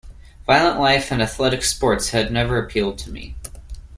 [0.47, 3.35] Violent life and athletic sports had never appealed to me.